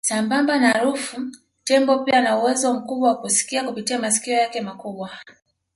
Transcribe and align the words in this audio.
Sambamba 0.03 0.57
na 0.59 0.69
harufu 0.71 1.21
tembo 1.63 1.99
pia 2.03 2.17
ana 2.17 2.39
uwezo 2.39 2.73
mkubwa 2.73 3.09
wa 3.09 3.15
kusikia 3.17 3.63
kupitia 3.63 3.99
masikio 3.99 4.33
yake 4.33 4.61
makubwa 4.61 5.09